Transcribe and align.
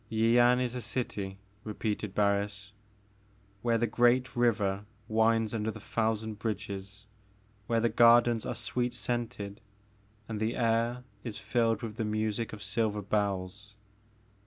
Yian 0.11 0.59
is 0.59 0.73
a 0.73 0.79
dty, 0.79 1.37
repeated 1.63 2.15
Barris, 2.15 2.71
"where 3.61 3.77
the 3.77 3.85
great 3.85 4.35
river 4.35 4.85
winds 5.07 5.53
under 5.53 5.69
the 5.69 5.79
thousand 5.79 6.39
bridges,— 6.39 7.05
where 7.67 7.79
the 7.79 7.87
gardens 7.87 8.43
are 8.43 8.55
sweet 8.55 8.95
scented, 8.95 9.61
and 10.27 10.39
the 10.39 10.55
air 10.55 11.03
is 11.23 11.37
filled 11.37 11.83
with 11.83 11.97
the 11.97 12.03
music 12.03 12.51
of 12.51 12.63
silver 12.63 13.03
bells. 13.03 13.75